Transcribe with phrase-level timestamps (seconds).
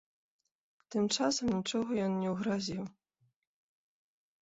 [0.95, 2.83] Тым часам нічога ён не ўгразіў.